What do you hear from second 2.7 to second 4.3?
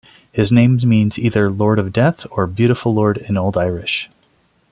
Lord" in Old Irish.